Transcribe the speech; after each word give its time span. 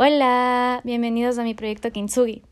Hola, 0.00 0.80
bienvenidos 0.84 1.38
a 1.38 1.42
mi 1.42 1.54
proyecto 1.54 1.90
Kintsugi. 1.90 2.44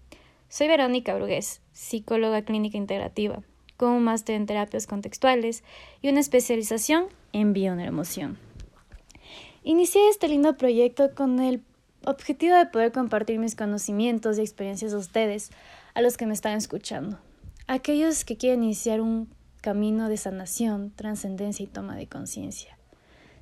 Soy 0.48 0.66
Verónica 0.66 1.14
Brugués, 1.14 1.60
psicóloga 1.70 2.42
clínica 2.42 2.76
integrativa, 2.76 3.40
con 3.76 3.90
un 3.90 4.02
máster 4.02 4.34
en 4.34 4.46
terapias 4.46 4.88
contextuales 4.88 5.62
y 6.02 6.08
una 6.08 6.18
especialización 6.18 7.04
en 7.32 7.52
bioneuroemoción. 7.52 8.36
Inicié 9.62 10.08
este 10.08 10.26
lindo 10.26 10.56
proyecto 10.56 11.14
con 11.14 11.38
el 11.38 11.62
objetivo 12.04 12.56
de 12.56 12.66
poder 12.66 12.90
compartir 12.90 13.38
mis 13.38 13.54
conocimientos 13.54 14.38
y 14.38 14.40
experiencias 14.40 14.92
a 14.92 14.98
ustedes, 14.98 15.52
a 15.94 16.02
los 16.02 16.16
que 16.16 16.26
me 16.26 16.34
están 16.34 16.56
escuchando, 16.56 17.20
aquellos 17.68 18.24
que 18.24 18.36
quieren 18.36 18.64
iniciar 18.64 19.00
un 19.00 19.32
camino 19.60 20.08
de 20.08 20.16
sanación, 20.16 20.90
trascendencia 20.90 21.62
y 21.62 21.68
toma 21.68 21.94
de 21.94 22.08
conciencia. 22.08 22.76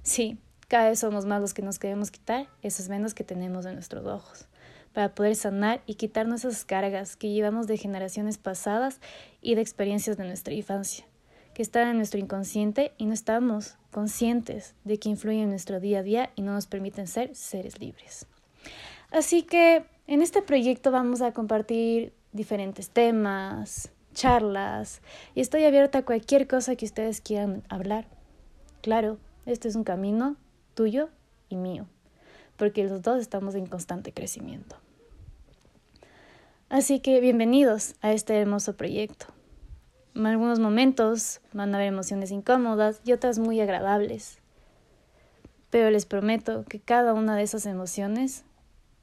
Sí, 0.02 0.36
cada 0.74 0.88
vez 0.88 0.98
somos 0.98 1.24
más 1.24 1.40
los 1.40 1.54
que 1.54 1.62
nos 1.62 1.78
queremos 1.78 2.10
quitar 2.10 2.48
esos 2.60 2.88
venos 2.88 3.14
que 3.14 3.22
tenemos 3.22 3.64
en 3.64 3.74
nuestros 3.74 4.04
ojos, 4.06 4.48
para 4.92 5.14
poder 5.14 5.36
sanar 5.36 5.82
y 5.86 5.94
quitarnos 5.94 6.44
esas 6.44 6.64
cargas 6.64 7.14
que 7.14 7.30
llevamos 7.30 7.68
de 7.68 7.76
generaciones 7.76 8.38
pasadas 8.38 8.98
y 9.40 9.54
de 9.54 9.60
experiencias 9.60 10.16
de 10.16 10.24
nuestra 10.24 10.52
infancia, 10.52 11.06
que 11.54 11.62
están 11.62 11.86
en 11.86 11.98
nuestro 11.98 12.18
inconsciente 12.18 12.90
y 12.98 13.06
no 13.06 13.14
estamos 13.14 13.76
conscientes 13.92 14.74
de 14.82 14.98
que 14.98 15.10
influyen 15.10 15.42
en 15.42 15.50
nuestro 15.50 15.78
día 15.78 16.00
a 16.00 16.02
día 16.02 16.30
y 16.34 16.42
no 16.42 16.54
nos 16.54 16.66
permiten 16.66 17.06
ser 17.06 17.36
seres 17.36 17.78
libres. 17.78 18.26
Así 19.12 19.44
que 19.44 19.84
en 20.08 20.22
este 20.22 20.42
proyecto 20.42 20.90
vamos 20.90 21.22
a 21.22 21.30
compartir 21.30 22.12
diferentes 22.32 22.90
temas, 22.90 23.92
charlas, 24.12 25.02
y 25.36 25.40
estoy 25.40 25.66
abierta 25.66 25.98
a 25.98 26.04
cualquier 26.04 26.48
cosa 26.48 26.74
que 26.74 26.84
ustedes 26.84 27.20
quieran 27.20 27.62
hablar. 27.68 28.08
Claro, 28.82 29.18
este 29.46 29.68
es 29.68 29.76
un 29.76 29.84
camino 29.84 30.36
tuyo 30.74 31.08
y 31.48 31.56
mío, 31.56 31.86
porque 32.56 32.84
los 32.84 33.02
dos 33.02 33.20
estamos 33.20 33.54
en 33.54 33.66
constante 33.66 34.12
crecimiento. 34.12 34.76
Así 36.68 37.00
que 37.00 37.20
bienvenidos 37.20 37.94
a 38.00 38.12
este 38.12 38.36
hermoso 38.38 38.76
proyecto. 38.76 39.26
En 40.14 40.26
algunos 40.26 40.58
momentos 40.58 41.40
van 41.52 41.72
a 41.72 41.78
haber 41.78 41.88
emociones 41.88 42.30
incómodas 42.30 43.00
y 43.04 43.12
otras 43.12 43.38
muy 43.38 43.60
agradables, 43.60 44.38
pero 45.70 45.90
les 45.90 46.06
prometo 46.06 46.64
que 46.64 46.80
cada 46.80 47.14
una 47.14 47.36
de 47.36 47.42
esas 47.42 47.66
emociones 47.66 48.44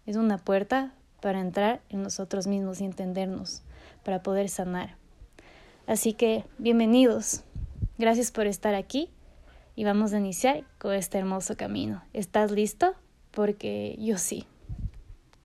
es 0.06 0.16
una 0.16 0.38
puerta 0.38 0.94
para 1.22 1.40
entrar 1.40 1.82
en 1.90 2.04
nosotros 2.04 2.48
mismos 2.48 2.82
y 2.82 2.86
entendernos, 2.86 3.62
para 4.04 4.24
poder 4.24 4.50
sanar. 4.50 4.96
Así 5.88 6.14
que 6.14 6.44
bienvenidos. 6.58 7.44
Gracias 7.98 8.32
por 8.32 8.48
estar 8.48 8.74
aquí 8.74 9.10
y 9.76 9.84
vamos 9.84 10.14
a 10.14 10.20
iniciar 10.20 10.64
con 10.78 10.94
este 10.94 11.18
hermoso 11.18 11.56
camino. 11.56 12.04
¿Estás 12.14 12.52
listo? 12.52 12.96
Porque 13.32 13.96
yo 14.00 14.18
sí. 14.18 14.46